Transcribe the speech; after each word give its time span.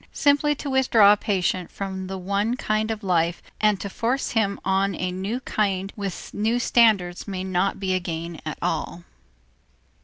Simply 0.11 0.55
to 0.55 0.69
withdraw 0.71 1.13
a 1.13 1.15
patient 1.15 1.71
from 1.71 2.07
the 2.07 2.17
one 2.17 2.57
kind 2.57 2.89
of 2.89 3.03
life 3.03 3.39
and 3.61 3.79
to 3.79 3.87
force 3.87 4.35
on 4.35 4.95
him 4.95 4.99
a 4.99 5.11
new 5.11 5.39
kind 5.41 5.93
with 5.95 6.33
new 6.33 6.57
standards 6.57 7.27
may 7.27 7.43
not 7.43 7.79
be 7.79 7.93
a 7.93 7.99
gain 7.99 8.41
at 8.43 8.57
all. 8.63 9.03